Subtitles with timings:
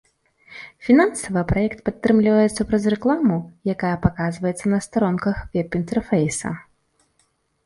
[0.85, 3.37] Фінансава праект падтрымліваецца праз рэкламу,
[3.75, 6.49] якая паказваецца на старонках веб-інтэрфейса.